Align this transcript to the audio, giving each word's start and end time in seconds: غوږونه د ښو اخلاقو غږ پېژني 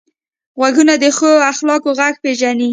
غوږونه 0.59 0.93
د 1.03 1.05
ښو 1.17 1.31
اخلاقو 1.51 1.89
غږ 1.99 2.13
پېژني 2.23 2.69